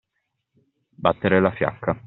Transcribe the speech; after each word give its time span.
Battere 1.05 1.39
la 1.39 1.51
fiacca. 1.51 1.95